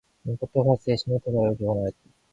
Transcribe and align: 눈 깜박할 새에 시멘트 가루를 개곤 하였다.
눈 0.23 0.35
깜박할 0.39 0.77
새에 0.81 0.95
시멘트 0.95 1.25
가루를 1.25 1.55
개곤 1.59 1.81
하였다. 1.83 1.95